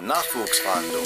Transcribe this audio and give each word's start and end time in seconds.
Nachwuchsverhandlung. 0.00 1.04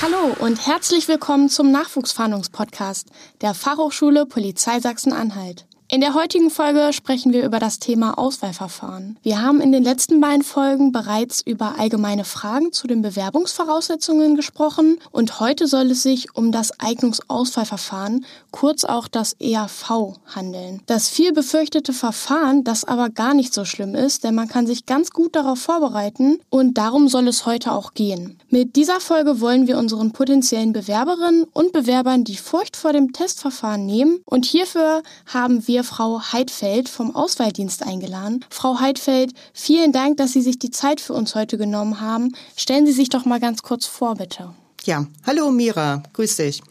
Hallo 0.00 0.34
und 0.38 0.66
herzlich 0.66 1.06
willkommen 1.06 1.48
zum 1.48 1.70
Nachwuchsfahndungspodcast 1.70 3.08
der 3.42 3.54
Fachhochschule 3.54 4.26
Polizei 4.26 4.80
Sachsen-Anhalt. 4.80 5.67
In 5.90 6.02
der 6.02 6.12
heutigen 6.12 6.50
Folge 6.50 6.92
sprechen 6.92 7.32
wir 7.32 7.46
über 7.46 7.58
das 7.58 7.78
Thema 7.78 8.18
Auswahlverfahren. 8.18 9.16
Wir 9.22 9.40
haben 9.40 9.62
in 9.62 9.72
den 9.72 9.82
letzten 9.82 10.20
beiden 10.20 10.42
Folgen 10.42 10.92
bereits 10.92 11.40
über 11.40 11.78
allgemeine 11.78 12.24
Fragen 12.24 12.74
zu 12.74 12.86
den 12.86 13.00
Bewerbungsvoraussetzungen 13.00 14.36
gesprochen 14.36 14.98
und 15.12 15.40
heute 15.40 15.66
soll 15.66 15.90
es 15.92 16.02
sich 16.02 16.36
um 16.36 16.52
das 16.52 16.78
Eignungsauswahlverfahren, 16.78 18.26
kurz 18.50 18.84
auch 18.84 19.08
das 19.08 19.34
EAV, 19.40 20.18
handeln. 20.26 20.82
Das 20.84 21.08
viel 21.08 21.32
befürchtete 21.32 21.94
Verfahren, 21.94 22.64
das 22.64 22.84
aber 22.84 23.08
gar 23.08 23.32
nicht 23.32 23.54
so 23.54 23.64
schlimm 23.64 23.94
ist, 23.94 24.24
denn 24.24 24.34
man 24.34 24.48
kann 24.48 24.66
sich 24.66 24.84
ganz 24.84 25.10
gut 25.10 25.34
darauf 25.34 25.58
vorbereiten 25.58 26.38
und 26.50 26.76
darum 26.76 27.08
soll 27.08 27.26
es 27.28 27.46
heute 27.46 27.72
auch 27.72 27.94
gehen. 27.94 28.38
Mit 28.50 28.76
dieser 28.76 29.00
Folge 29.00 29.40
wollen 29.40 29.66
wir 29.66 29.78
unseren 29.78 30.12
potenziellen 30.12 30.74
Bewerberinnen 30.74 31.46
und 31.54 31.72
Bewerbern 31.72 32.24
die 32.24 32.36
Furcht 32.36 32.76
vor 32.76 32.92
dem 32.92 33.14
Testverfahren 33.14 33.86
nehmen 33.86 34.20
und 34.26 34.44
hierfür 34.44 35.02
haben 35.24 35.66
wir 35.66 35.77
wir 35.78 35.84
Frau 35.84 36.20
Heidfeld 36.32 36.88
vom 36.88 37.14
Auswahldienst 37.14 37.86
eingeladen. 37.86 38.44
Frau 38.50 38.80
Heidfeld, 38.80 39.32
vielen 39.52 39.92
Dank, 39.92 40.16
dass 40.16 40.32
Sie 40.32 40.40
sich 40.40 40.58
die 40.58 40.72
Zeit 40.72 41.00
für 41.00 41.12
uns 41.12 41.36
heute 41.36 41.56
genommen 41.56 42.00
haben. 42.00 42.34
Stellen 42.56 42.84
Sie 42.84 42.92
sich 42.92 43.10
doch 43.10 43.24
mal 43.24 43.38
ganz 43.38 43.62
kurz 43.62 43.86
vor, 43.86 44.16
bitte. 44.16 44.52
Ja, 44.82 45.06
hallo 45.24 45.52
Mira, 45.52 46.02
grüß 46.14 46.34
dich. 46.36 46.62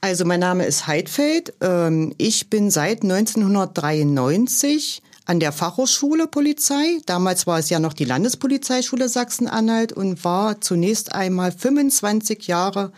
Also 0.00 0.24
mein 0.24 0.38
Name 0.38 0.64
ist 0.64 0.86
Heidfeld. 0.86 1.54
Ähm, 1.60 2.14
ich 2.16 2.50
bin 2.50 2.70
seit 2.70 3.02
1993 3.02 5.02
an 5.24 5.40
der 5.40 5.50
Fachhochschule 5.50 6.28
Polizei. 6.28 7.00
Damals 7.06 7.48
war 7.48 7.58
es 7.58 7.68
ja 7.68 7.80
noch 7.80 7.94
die 7.94 8.04
Landespolizeischule 8.04 9.08
Sachsen-Anhalt 9.08 9.92
und 9.92 10.22
war 10.22 10.60
zunächst 10.60 11.12
einmal 11.12 11.50
25 11.50 12.46
Jahre 12.46 12.92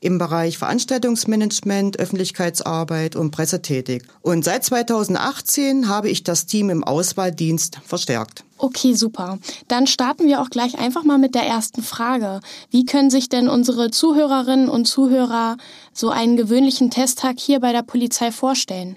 im 0.00 0.18
Bereich 0.18 0.58
Veranstaltungsmanagement, 0.58 1.98
Öffentlichkeitsarbeit 1.98 3.16
und 3.16 3.30
Presse 3.30 3.62
tätig. 3.62 4.04
Und 4.22 4.44
seit 4.44 4.64
2018 4.64 5.88
habe 5.88 6.08
ich 6.08 6.24
das 6.24 6.46
Team 6.46 6.70
im 6.70 6.84
Auswahldienst 6.84 7.78
verstärkt. 7.84 8.44
Okay, 8.58 8.94
super. 8.94 9.38
Dann 9.68 9.86
starten 9.86 10.26
wir 10.26 10.40
auch 10.40 10.50
gleich 10.50 10.78
einfach 10.78 11.04
mal 11.04 11.18
mit 11.18 11.34
der 11.34 11.44
ersten 11.44 11.82
Frage. 11.82 12.40
Wie 12.70 12.84
können 12.84 13.10
sich 13.10 13.28
denn 13.28 13.48
unsere 13.48 13.90
Zuhörerinnen 13.90 14.68
und 14.68 14.86
Zuhörer 14.86 15.56
so 15.92 16.10
einen 16.10 16.36
gewöhnlichen 16.36 16.90
Testtag 16.90 17.38
hier 17.38 17.60
bei 17.60 17.72
der 17.72 17.82
Polizei 17.82 18.32
vorstellen? 18.32 18.96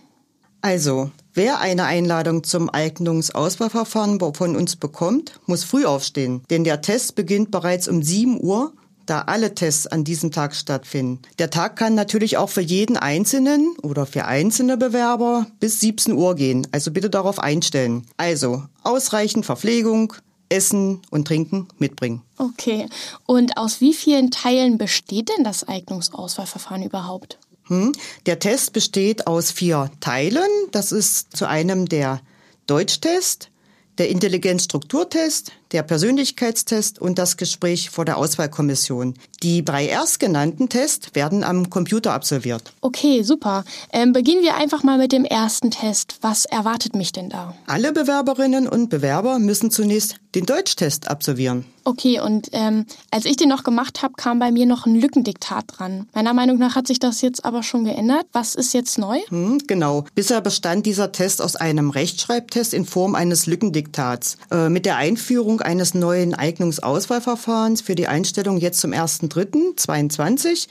Also, 0.61 1.11
Wer 1.35 1.59
eine 1.59 1.85
Einladung 1.85 2.43
zum 2.43 2.69
Eignungsauswahlverfahren 2.71 4.19
von 4.35 4.55
uns 4.55 4.75
bekommt, 4.75 5.39
muss 5.47 5.63
früh 5.63 5.83
aufstehen, 5.83 6.43
denn 6.51 6.63
der 6.63 6.81
Test 6.81 7.15
beginnt 7.15 7.49
bereits 7.49 7.87
um 7.87 8.03
7 8.03 8.39
Uhr 8.39 8.71
da 9.05 9.21
alle 9.21 9.55
Tests 9.55 9.87
an 9.87 10.03
diesem 10.03 10.31
Tag 10.31 10.55
stattfinden. 10.55 11.19
Der 11.39 11.49
Tag 11.49 11.75
kann 11.75 11.95
natürlich 11.95 12.37
auch 12.37 12.49
für 12.49 12.61
jeden 12.61 12.97
Einzelnen 12.97 13.75
oder 13.81 14.05
für 14.05 14.25
einzelne 14.25 14.77
Bewerber 14.77 15.47
bis 15.59 15.79
17 15.79 16.13
Uhr 16.13 16.35
gehen. 16.35 16.67
Also 16.71 16.91
bitte 16.91 17.09
darauf 17.09 17.39
einstellen. 17.39 18.05
Also 18.17 18.63
ausreichend 18.83 19.45
Verpflegung, 19.45 20.13
Essen 20.49 21.01
und 21.09 21.27
Trinken 21.27 21.67
mitbringen. 21.79 22.21
Okay. 22.37 22.87
Und 23.25 23.57
aus 23.57 23.81
wie 23.81 23.93
vielen 23.93 24.31
Teilen 24.31 24.77
besteht 24.77 25.29
denn 25.29 25.43
das 25.43 25.67
Eignungsauswahlverfahren 25.67 26.83
überhaupt? 26.83 27.39
Hm. 27.67 27.93
Der 28.25 28.39
Test 28.39 28.73
besteht 28.73 29.27
aus 29.27 29.51
vier 29.51 29.89
Teilen. 29.99 30.49
Das 30.71 30.91
ist 30.91 31.35
zu 31.35 31.47
einem 31.47 31.87
der 31.87 32.21
Deutschtest, 32.67 33.49
der 33.97 34.09
Intelligenzstrukturtest, 34.09 35.51
der 35.73 35.83
Persönlichkeitstest 35.83 36.99
und 36.99 37.19
das 37.19 37.35
Gespräch 37.35 37.89
vor 37.89 38.05
der 38.05 38.17
Auswahlkommission. 38.17 39.15
Die 39.41 39.65
drei 39.65 39.87
erstgenannten 39.87 40.69
Tests 40.69 41.09
werden 41.13 41.43
am 41.43 41.69
Computer 41.69 42.13
absolviert. 42.13 42.71
Okay, 42.81 43.23
super. 43.23 43.65
Ähm, 43.91 44.13
beginnen 44.13 44.43
wir 44.43 44.55
einfach 44.55 44.83
mal 44.83 44.97
mit 44.97 45.11
dem 45.11 45.25
ersten 45.25 45.71
Test. 45.71 46.17
Was 46.21 46.45
erwartet 46.45 46.95
mich 46.95 47.11
denn 47.11 47.29
da? 47.29 47.55
Alle 47.67 47.91
Bewerberinnen 47.91 48.67
und 48.67 48.89
Bewerber 48.89 49.39
müssen 49.39 49.71
zunächst 49.71 50.17
den 50.35 50.45
Deutschtest 50.45 51.09
absolvieren. 51.09 51.65
Okay, 51.85 52.19
und 52.21 52.47
ähm, 52.53 52.85
als 53.11 53.25
ich 53.25 53.35
den 53.35 53.49
noch 53.49 53.63
gemacht 53.63 54.01
habe, 54.03 54.13
kam 54.15 54.39
bei 54.39 54.51
mir 54.51 54.65
noch 54.65 54.85
ein 54.85 54.95
Lückendiktat 54.95 55.65
dran. 55.67 56.07
Meiner 56.13 56.33
Meinung 56.33 56.57
nach 56.57 56.75
hat 56.75 56.87
sich 56.87 56.97
das 56.97 57.21
jetzt 57.21 57.43
aber 57.43 57.61
schon 57.61 57.83
geändert. 57.83 58.25
Was 58.31 58.55
ist 58.55 58.73
jetzt 58.73 58.97
neu? 58.97 59.19
Hm, 59.27 59.59
genau. 59.67 60.05
Bisher 60.15 60.39
bestand 60.39 60.85
dieser 60.85 61.11
Test 61.11 61.41
aus 61.41 61.55
einem 61.57 61.89
Rechtschreibtest 61.89 62.73
in 62.73 62.85
Form 62.85 63.15
eines 63.15 63.47
Lückendiktats. 63.47 64.37
Äh, 64.49 64.69
mit 64.69 64.85
der 64.85 64.95
Einführung 64.95 65.61
eines 65.63 65.93
neuen 65.93 66.33
Eignungsauswahlverfahrens 66.33 67.81
für 67.81 67.95
die 67.95 68.07
Einstellung 68.07 68.57
jetzt 68.57 68.79
zum 68.79 68.91
1.3.22 68.91 70.67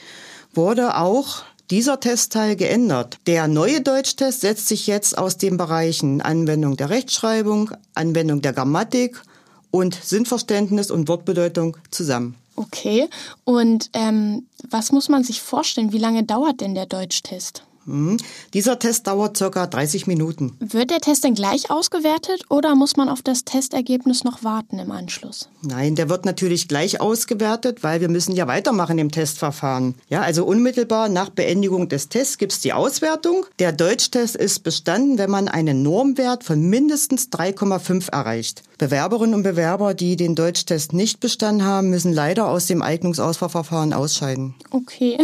wurde 0.55 0.97
auch 0.97 1.43
dieser 1.71 2.01
Testteil 2.01 2.57
geändert. 2.57 3.19
Der 3.27 3.49
neue 3.49 3.81
Deutschtest 3.81 4.43
setzt 4.43 4.69
sich 4.69 4.87
jetzt 4.87 5.17
aus 5.17 5.39
den 5.39 5.57
Bereichen 5.57 6.21
Anwendung 6.21 6.77
der 6.77 6.91
Rechtschreibung, 6.91 7.71
Anwendung 7.95 8.43
der 8.43 8.53
Grammatik 8.53 9.23
und 9.71 9.95
Sinnverständnis 9.95 10.91
und 10.91 11.09
Wortbedeutung 11.09 11.77
zusammen. 11.91 12.35
Okay, 12.57 13.09
und 13.45 13.89
ähm, 13.95 14.47
was 14.69 14.93
muss 14.93 15.09
man 15.09 15.25
sich 15.25 15.41
vorstellen? 15.41 15.93
Wie 15.93 15.99
lange 15.99 16.25
dauert 16.25 16.61
denn 16.61 16.75
der 16.75 16.87
Deutschtest? 16.87 17.65
Mhm. 17.85 18.17
Dieser 18.55 18.79
Test 18.79 19.07
dauert 19.07 19.37
circa 19.37 19.67
30 19.67 20.07
Minuten. 20.07 20.57
Wird 20.61 20.91
der 20.91 21.01
Test 21.01 21.25
denn 21.25 21.35
gleich 21.35 21.71
ausgewertet 21.71 22.45
oder 22.49 22.75
muss 22.75 22.97
man 22.97 23.09
auf 23.09 23.23
das 23.23 23.45
Testergebnis 23.45 24.25
noch 24.25 24.45
warten 24.45 24.79
im 24.79 24.91
Anschluss? 24.91 25.49
Nein, 25.63 25.95
der 25.95 26.09
wird 26.09 26.25
natürlich 26.25 26.69
gleich 26.69 27.01
ausgewertet, 27.01 27.83
weil 27.83 28.01
wir 28.01 28.09
müssen 28.09 28.35
ja 28.35 28.47
weitermachen 28.47 28.99
im 28.99 29.11
Testverfahren. 29.11 29.95
Ja, 30.09 30.23
also 30.23 30.45
unmittelbar 30.45 31.09
nach 31.09 31.31
Beendigung 31.31 31.89
des 31.89 32.09
Tests 32.09 32.39
gibt 32.39 32.53
es 32.53 32.61
die 32.61 32.73
Auswertung. 32.73 33.47
Der 33.59 33.73
Deutschtest 33.73 34.37
ist 34.37 34.61
bestanden, 34.61 35.19
wenn 35.19 35.31
man 35.31 35.49
einen 35.49 35.83
Normwert 35.83 36.45
von 36.45 36.61
mindestens 36.69 37.29
3,5 37.31 38.11
erreicht. 38.11 38.63
Bewerberinnen 38.79 39.35
und 39.37 39.45
Bewerber, 39.45 39.95
die 39.95 40.17
den 40.17 40.35
Deutschtest 40.35 40.93
nicht 40.93 41.21
bestanden 41.21 41.65
haben, 41.65 41.91
müssen 41.91 42.13
leider 42.13 42.49
aus 42.49 42.67
dem 42.67 42.83
Eignungsauswahlverfahren 42.83 43.93
ausscheiden. 43.93 44.55
Okay. 44.71 45.19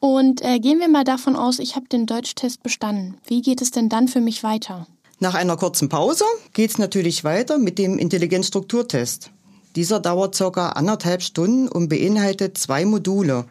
Und 0.00 0.42
äh, 0.42 0.58
gehen 0.58 0.80
wir 0.80 0.88
mal 0.88 1.04
davon 1.04 1.34
aus, 1.34 1.58
ich 1.58 1.73
habe 1.74 1.86
den 1.88 2.06
Deutschtest 2.06 2.62
bestanden. 2.62 3.16
Wie 3.26 3.42
geht 3.42 3.62
es 3.62 3.70
denn 3.70 3.88
dann 3.88 4.08
für 4.08 4.20
mich 4.20 4.42
weiter? 4.42 4.86
Nach 5.20 5.34
einer 5.34 5.56
kurzen 5.56 5.88
Pause 5.88 6.24
geht 6.52 6.70
es 6.70 6.78
natürlich 6.78 7.24
weiter 7.24 7.58
mit 7.58 7.78
dem 7.78 7.98
Intelligenzstrukturtest. 7.98 9.30
Dieser 9.76 10.00
dauert 10.00 10.34
circa 10.34 10.70
anderthalb 10.70 11.22
Stunden 11.22 11.68
und 11.68 11.88
beinhaltet 11.88 12.58
zwei 12.58 12.84
Module. 12.84 13.44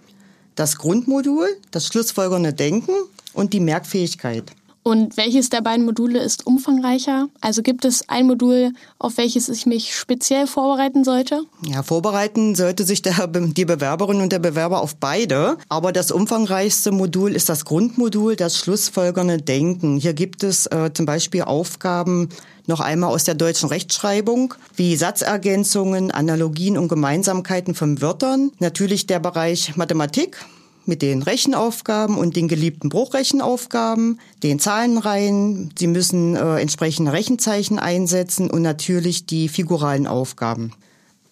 Das 0.56 0.78
Grundmodul, 0.78 1.48
das 1.72 1.88
schlussfolgernde 1.88 2.54
Denken 2.54 2.94
und 3.34 3.54
die 3.54 3.60
Merkfähigkeit. 3.60 4.52
Und 4.84 5.16
welches 5.16 5.50
der 5.50 5.62
beiden 5.62 5.86
Module 5.86 6.22
ist 6.22 6.46
umfangreicher? 6.46 7.30
Also 7.40 7.62
gibt 7.62 7.86
es 7.86 8.10
ein 8.10 8.28
Modul, 8.28 8.74
auf 9.00 9.18
welches 9.18 9.48
ich 9.48 9.66
mich 9.66 9.96
speziell 9.96 10.46
vorbereiten 10.46 11.06
sollte? 11.06 11.44
Ja, 11.66 11.84
vorbereiten 11.84 12.54
sollte 12.54 12.84
sich 12.84 13.02
der, 13.02 13.28
die 13.28 13.66
Bewerberin 13.66 14.20
und 14.20 14.34
der 14.34 14.40
Bewerber 14.40 14.82
auf 14.82 14.96
beide. 14.98 15.58
Aber 15.70 15.94
das 15.94 16.12
umfangreichste 16.12 16.92
Modul 16.92 17.34
ist 17.34 17.48
das 17.48 17.64
Grundmodul, 17.64 18.36
das 18.36 18.58
schlussfolgernde 18.58 19.38
Denken. 19.38 19.98
Hier 19.98 20.14
gibt 20.14 20.44
es 20.44 20.66
äh, 20.66 20.92
zum 20.94 21.06
Beispiel 21.06 21.44
Aufgaben 21.44 22.28
noch 22.68 22.82
einmal 22.82 23.10
aus 23.10 23.24
der 23.24 23.36
deutschen 23.36 23.70
Rechtschreibung, 23.70 24.54
wie 24.76 24.96
Satzergänzungen, 24.96 26.12
Analogien 26.12 26.78
und 26.78 26.90
Gemeinsamkeiten 26.90 27.74
von 27.74 28.02
Wörtern. 28.02 28.52
Natürlich 28.60 29.08
der 29.08 29.20
Bereich 29.20 29.76
Mathematik, 29.76 30.38
mit 30.86 31.02
den 31.02 31.24
Rechenaufgaben 31.24 32.18
und 32.18 32.36
den 32.36 32.48
geliebten 32.48 32.90
Bruchrechenaufgaben, 32.90 34.20
den 34.44 34.60
Zahlenreihen. 34.60 35.72
Sie 35.78 35.88
müssen 35.88 36.36
äh, 36.36 36.58
entsprechende 36.58 37.14
Rechenzeichen 37.14 37.80
einsetzen 37.80 38.50
und 38.50 38.62
natürlich 38.62 39.26
die 39.26 39.50
figuralen 39.50 40.08
Aufgaben. 40.08 40.74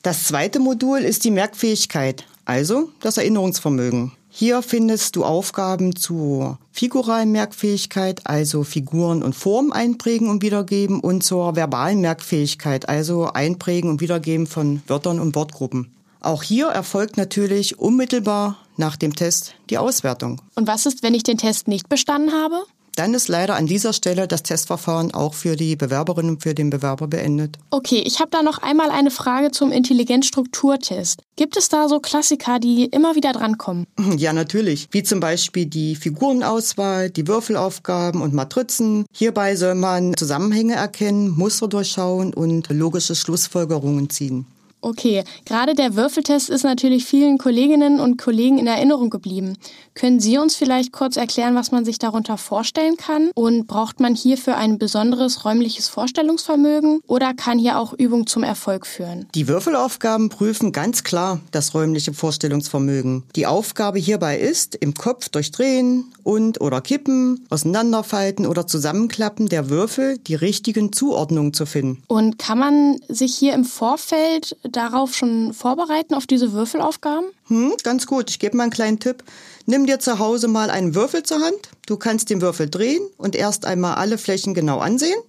Das 0.01 0.23
zweite 0.23 0.59
Modul 0.59 0.99
ist 0.99 1.23
die 1.25 1.31
Merkfähigkeit, 1.31 2.25
also 2.45 2.89
das 3.01 3.17
Erinnerungsvermögen. 3.17 4.13
Hier 4.33 4.61
findest 4.61 5.17
du 5.17 5.25
Aufgaben 5.25 5.97
zur 5.97 6.57
figuralen 6.71 7.33
Merkfähigkeit, 7.33 8.21
also 8.23 8.63
Figuren 8.63 9.23
und 9.23 9.35
Formen 9.35 9.73
einprägen 9.73 10.29
und 10.29 10.41
wiedergeben, 10.41 11.01
und 11.01 11.21
zur 11.21 11.57
verbalen 11.57 11.99
Merkfähigkeit, 11.99 12.87
also 12.87 13.25
Einprägen 13.25 13.89
und 13.89 13.99
Wiedergeben 13.99 14.47
von 14.47 14.81
Wörtern 14.87 15.19
und 15.19 15.35
Wortgruppen. 15.35 15.91
Auch 16.21 16.43
hier 16.43 16.67
erfolgt 16.67 17.17
natürlich 17.17 17.77
unmittelbar 17.77 18.57
nach 18.81 18.97
dem 18.97 19.15
Test 19.15 19.55
die 19.69 19.77
Auswertung. 19.77 20.41
Und 20.55 20.67
was 20.67 20.85
ist, 20.85 21.03
wenn 21.03 21.13
ich 21.13 21.23
den 21.23 21.37
Test 21.37 21.69
nicht 21.69 21.87
bestanden 21.87 22.33
habe? 22.33 22.65
dann 22.95 23.13
ist 23.13 23.27
leider 23.27 23.55
an 23.55 23.67
dieser 23.67 23.93
Stelle 23.93 24.27
das 24.27 24.43
Testverfahren 24.43 25.13
auch 25.13 25.33
für 25.33 25.55
die 25.55 25.75
Bewerberin 25.75 26.29
und 26.29 26.43
für 26.43 26.53
den 26.53 26.69
Bewerber 26.69 27.07
beendet. 27.07 27.57
Okay, 27.69 28.03
ich 28.05 28.19
habe 28.19 28.31
da 28.31 28.43
noch 28.43 28.59
einmal 28.59 28.91
eine 28.91 29.11
Frage 29.11 29.51
zum 29.51 29.71
Intelligenzstrukturtest. 29.71 31.23
Gibt 31.35 31.57
es 31.57 31.69
da 31.69 31.87
so 31.87 31.99
Klassiker, 31.99 32.59
die 32.59 32.85
immer 32.85 33.15
wieder 33.15 33.31
drankommen? 33.31 33.87
Ja, 34.17 34.33
natürlich. 34.33 34.87
Wie 34.91 35.03
zum 35.03 35.19
Beispiel 35.19 35.65
die 35.65 35.95
Figurenauswahl, 35.95 37.09
die 37.09 37.27
Würfelaufgaben 37.27 38.21
und 38.21 38.33
Matrizen. 38.33 39.05
Hierbei 39.11 39.55
soll 39.55 39.75
man 39.75 40.15
Zusammenhänge 40.15 40.75
erkennen, 40.75 41.29
Muster 41.29 41.67
durchschauen 41.67 42.33
und 42.33 42.69
logische 42.69 43.15
Schlussfolgerungen 43.15 44.09
ziehen. 44.09 44.45
Okay, 44.81 45.23
gerade 45.45 45.75
der 45.75 45.95
Würfeltest 45.95 46.49
ist 46.49 46.63
natürlich 46.63 47.05
vielen 47.05 47.37
Kolleginnen 47.37 47.99
und 47.99 48.17
Kollegen 48.17 48.57
in 48.57 48.65
Erinnerung 48.65 49.11
geblieben. 49.11 49.55
Können 49.93 50.19
Sie 50.19 50.39
uns 50.39 50.55
vielleicht 50.55 50.91
kurz 50.91 51.17
erklären, 51.17 51.53
was 51.53 51.71
man 51.71 51.85
sich 51.85 51.99
darunter 51.99 52.37
vorstellen 52.37 52.97
kann? 52.97 53.29
Und 53.35 53.67
braucht 53.67 53.99
man 53.99 54.15
hierfür 54.15 54.57
ein 54.57 54.79
besonderes 54.79 55.45
räumliches 55.45 55.87
Vorstellungsvermögen 55.87 57.01
oder 57.05 57.35
kann 57.35 57.59
hier 57.59 57.77
auch 57.77 57.93
Übung 57.93 58.25
zum 58.25 58.41
Erfolg 58.41 58.87
führen? 58.87 59.27
Die 59.35 59.47
Würfelaufgaben 59.47 60.29
prüfen 60.29 60.71
ganz 60.71 61.03
klar 61.03 61.39
das 61.51 61.75
räumliche 61.75 62.13
Vorstellungsvermögen. 62.13 63.23
Die 63.35 63.45
Aufgabe 63.45 63.99
hierbei 63.99 64.39
ist, 64.39 64.73
im 64.75 64.95
Kopf 64.95 65.29
durchdrehen 65.29 66.05
und 66.23 66.59
oder 66.59 66.81
kippen, 66.81 67.45
auseinanderfalten 67.51 68.47
oder 68.47 68.65
zusammenklappen 68.65 69.47
der 69.47 69.69
Würfel 69.69 70.17
die 70.17 70.35
richtigen 70.35 70.91
Zuordnungen 70.91 71.53
zu 71.53 71.67
finden. 71.67 72.01
Und 72.07 72.39
kann 72.39 72.57
man 72.57 72.99
sich 73.07 73.35
hier 73.35 73.53
im 73.53 73.65
Vorfeld 73.65 74.57
darauf 74.71 75.15
schon 75.15 75.53
vorbereiten, 75.53 76.13
auf 76.13 76.27
diese 76.27 76.53
Würfelaufgaben? 76.53 77.29
Hm, 77.47 77.73
ganz 77.83 78.07
gut. 78.07 78.29
Ich 78.29 78.39
gebe 78.39 78.57
mal 78.57 78.63
einen 78.63 78.71
kleinen 78.71 78.99
Tipp. 78.99 79.23
Nimm 79.65 79.85
dir 79.85 79.99
zu 79.99 80.19
Hause 80.19 80.47
mal 80.47 80.69
einen 80.69 80.95
Würfel 80.95 81.23
zur 81.23 81.41
Hand. 81.41 81.69
Du 81.85 81.97
kannst 81.97 82.29
den 82.29 82.41
Würfel 82.41 82.69
drehen 82.69 83.01
und 83.17 83.35
erst 83.35 83.65
einmal 83.65 83.95
alle 83.95 84.17
Flächen 84.17 84.53
genau 84.53 84.79
ansehen. 84.79 85.19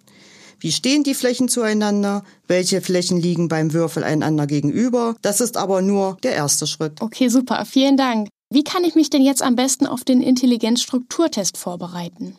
Wie 0.61 0.71
stehen 0.71 1.03
die 1.03 1.15
Flächen 1.15 1.49
zueinander? 1.49 2.25
Welche 2.47 2.81
Flächen 2.81 3.21
liegen 3.21 3.49
beim 3.49 3.73
Würfel 3.73 4.05
einander 4.05 4.47
gegenüber? 4.47 5.17
Das 5.21 5.41
ist 5.41 5.57
aber 5.57 5.83
nur 5.83 6.19
der 6.23 6.35
erste 6.35 6.69
Schritt. 6.69 7.01
Okay, 7.01 7.29
super. 7.29 7.65
Vielen 7.65 7.97
Dank. 7.97 8.29
Wie 8.49 8.63
kann 8.63 8.85
ich 8.85 8.95
mich 8.95 9.11
denn 9.11 9.23
jetzt 9.23 9.43
am 9.43 9.57
besten 9.57 9.87
auf 9.87 10.05
den 10.05 10.23
Intelligenzstrukturtest 10.23 11.57
vorbereiten? 11.57 12.37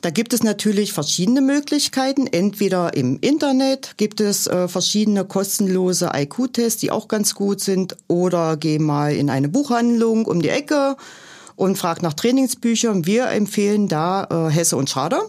Da 0.00 0.08
gibt 0.08 0.32
es 0.32 0.42
natürlich 0.42 0.94
verschiedene 0.94 1.42
Möglichkeiten. 1.42 2.26
Entweder 2.26 2.94
im 2.94 3.18
Internet 3.20 3.98
gibt 3.98 4.20
es 4.20 4.46
äh, 4.46 4.66
verschiedene 4.66 5.26
kostenlose 5.26 6.10
IQ-Tests, 6.14 6.80
die 6.80 6.90
auch 6.90 7.06
ganz 7.06 7.34
gut 7.34 7.60
sind. 7.60 7.96
Oder 8.08 8.56
geh 8.56 8.78
mal 8.78 9.14
in 9.14 9.28
eine 9.28 9.50
Buchhandlung 9.50 10.24
um 10.24 10.40
die 10.40 10.48
Ecke 10.48 10.96
und 11.54 11.76
frag 11.76 12.00
nach 12.00 12.14
Trainingsbüchern. 12.14 13.04
Wir 13.04 13.26
empfehlen 13.26 13.88
da 13.88 14.24
äh, 14.48 14.50
Hesse 14.50 14.78
und 14.78 14.88
Schader. 14.88 15.22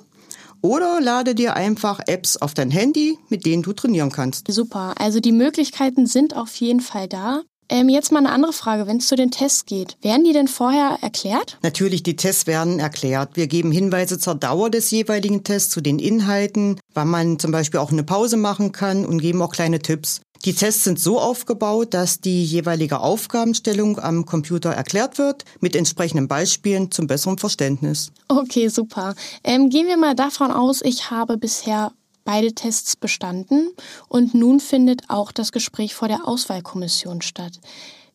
Oder 0.62 1.02
lade 1.02 1.36
dir 1.36 1.56
einfach 1.56 2.00
Apps 2.06 2.38
auf 2.38 2.54
dein 2.54 2.72
Handy, 2.72 3.18
mit 3.30 3.46
denen 3.46 3.64
du 3.64 3.74
trainieren 3.74 4.12
kannst. 4.12 4.50
Super, 4.50 4.94
also 5.00 5.20
die 5.20 5.32
Möglichkeiten 5.32 6.06
sind 6.06 6.38
auf 6.38 6.56
jeden 6.56 6.82
Fall 6.82 7.08
da. 7.08 7.42
Ähm, 7.72 7.88
jetzt 7.88 8.12
mal 8.12 8.20
eine 8.20 8.34
andere 8.34 8.52
Frage, 8.52 8.86
wenn 8.86 8.98
es 8.98 9.08
zu 9.08 9.16
den 9.16 9.32
Tests 9.32 9.66
geht. 9.66 9.96
Werden 10.02 10.26
die 10.26 10.34
denn 10.34 10.50
vorher 10.50 10.98
erklärt? 11.02 11.58
Natürlich, 11.64 12.04
die 12.04 12.18
Tests 12.18 12.46
werden 12.46 12.80
erklärt. 12.80 13.38
Wir 13.38 13.48
geben 13.48 13.72
Hinweise 13.72 14.20
zur 14.20 14.36
Dauer 14.36 14.70
des 14.70 14.92
jeweiligen 14.92 15.46
Tests, 15.46 15.70
zu 15.70 15.80
den 15.80 15.98
Inhalten, 15.98 16.82
wann 16.94 17.08
man 17.08 17.40
zum 17.40 17.54
Beispiel 17.54 17.80
auch 17.80 17.94
eine 17.94 18.04
Pause 18.04 18.36
machen 18.36 18.74
kann 18.74 19.06
und 19.06 19.22
geben 19.22 19.42
auch 19.42 19.54
kleine 19.54 19.80
Tipps. 19.80 20.20
Die 20.44 20.54
Tests 20.54 20.84
sind 20.84 21.00
so 21.00 21.20
aufgebaut, 21.20 21.94
dass 21.94 22.20
die 22.20 22.44
jeweilige 22.44 23.00
Aufgabenstellung 23.00 24.00
am 24.00 24.26
Computer 24.26 24.72
erklärt 24.72 25.18
wird, 25.18 25.46
mit 25.62 25.76
entsprechenden 25.76 26.28
Beispielen 26.28 26.92
zum 26.92 27.08
besseren 27.08 27.38
Verständnis. 27.38 28.12
Okay, 28.28 28.68
super. 28.68 29.16
Ähm, 29.46 29.70
gehen 29.70 29.88
wir 29.88 29.98
mal 29.98 30.16
davon 30.16 30.52
aus, 30.52 30.82
ich 30.82 31.10
habe 31.10 31.38
bisher 31.38 31.94
beide 32.24 32.54
Tests 32.54 32.96
bestanden 32.96 33.72
und 34.08 34.34
nun 34.34 34.60
findet 34.60 35.10
auch 35.10 35.32
das 35.32 35.52
Gespräch 35.52 35.96
vor 35.96 36.08
der 36.08 36.28
Auswahlkommission 36.28 37.22
statt. 37.22 37.60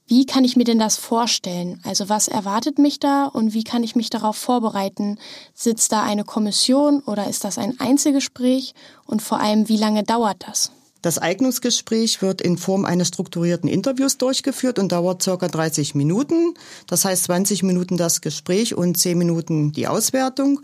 Wie 0.08 0.25
kann 0.25 0.44
ich 0.44 0.55
mir 0.55 0.62
denn 0.62 0.79
das 0.79 0.97
vorstellen? 0.97 1.81
Also 1.82 2.08
was 2.08 2.29
erwartet 2.29 2.79
mich 2.79 3.00
da 3.00 3.25
und 3.25 3.55
wie 3.55 3.64
kann 3.64 3.82
ich 3.82 3.97
mich 3.97 4.08
darauf 4.08 4.37
vorbereiten? 4.37 5.19
Sitzt 5.53 5.91
da 5.91 6.03
eine 6.05 6.23
Kommission 6.23 7.00
oder 7.00 7.29
ist 7.29 7.43
das 7.43 7.58
ein 7.58 7.81
Einzelgespräch? 7.81 8.75
Und 9.05 9.20
vor 9.20 9.41
allem, 9.41 9.69
wie 9.69 9.76
lange 9.76 10.05
dauert 10.05 10.47
das? 10.47 10.70
Das 11.03 11.19
Eignungsgespräch 11.19 12.23
wird 12.23 12.41
in 12.41 12.56
Form 12.56 12.85
eines 12.85 13.08
strukturierten 13.08 13.69
Interviews 13.69 14.17
durchgeführt 14.17 14.79
und 14.79 14.93
dauert 14.93 15.23
circa 15.23 15.49
30 15.49 15.97
Minuten. 15.97 16.55
Das 16.87 17.05
heißt 17.05 17.25
20 17.25 17.64
Minuten 17.64 17.97
das 17.97 18.20
Gespräch 18.20 18.76
und 18.76 18.97
10 18.97 19.19
Minuten 19.19 19.73
die 19.73 19.88
Auswertung. 19.88 20.61